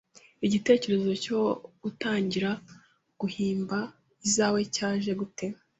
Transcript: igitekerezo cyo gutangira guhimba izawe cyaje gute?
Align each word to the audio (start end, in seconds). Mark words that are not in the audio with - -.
igitekerezo 0.45 1.11
cyo 1.23 1.39
gutangira 1.83 2.49
guhimba 3.21 3.77
izawe 4.27 4.59
cyaje 4.75 5.11
gute? 5.21 5.45